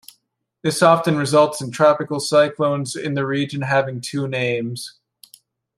This 0.63 0.81
often 0.81 1.15
results 1.15 1.61
in 1.61 1.69
tropical 1.69 2.19
cyclones 2.19 2.95
in 2.95 3.13
the 3.13 3.23
region 3.23 3.61
having 3.61 4.01
two 4.01 4.27
names. 4.27 4.95